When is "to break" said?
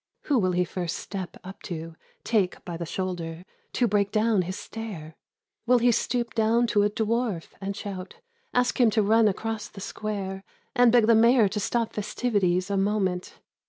3.73-4.11